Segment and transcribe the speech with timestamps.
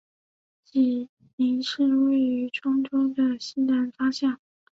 [0.65, 4.39] 济宁市位于兖州的西南方向。